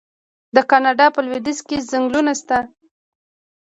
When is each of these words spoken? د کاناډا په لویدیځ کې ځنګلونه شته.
د 0.55 0.57
کاناډا 0.69 1.05
په 1.15 1.19
لویدیځ 1.25 1.59
کې 1.67 1.85
ځنګلونه 1.91 2.33
شته. 2.39 2.57